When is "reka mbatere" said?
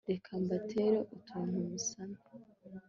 0.09-0.97